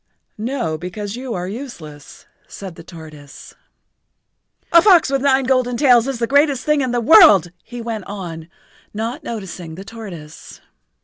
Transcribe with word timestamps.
"No, 0.39 0.79
because 0.79 1.15
you 1.15 1.35
are 1.35 1.47
useless," 1.47 2.25
said 2.47 2.73
the 2.73 2.83
tortoise. 2.83 3.53
"A 4.71 4.81
fox 4.81 5.11
with 5.11 5.21
nine 5.21 5.43
golden 5.43 5.77
tails 5.77 6.07
is 6.07 6.17
the 6.17 6.25
greatest 6.25 6.65
thing 6.65 6.81
in 6.81 6.89
the 6.89 6.99
world," 7.01 7.51
he 7.63 7.83
went 7.83 8.05
on, 8.05 8.49
not 8.95 9.23
noticing 9.23 9.75
the 9.75 9.85
tortoise. 9.85 10.59